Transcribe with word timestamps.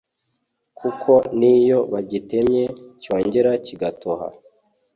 kuko 0.79 1.11
n'iyo 1.39 1.79
bagitemye, 1.93 2.63
cyongera 3.03 3.51
kigatoha 3.65 4.27